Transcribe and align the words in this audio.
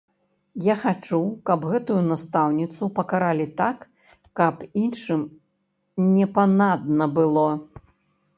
Я 0.67 0.75
хачу, 0.83 1.17
каб 1.49 1.67
гэтую 1.73 1.97
настаўніцу 2.11 2.83
пакаралі 3.01 3.45
так, 3.61 3.85
каб 4.41 4.55
іншым 4.85 5.21
непанадна 6.17 7.05
было. 7.21 7.47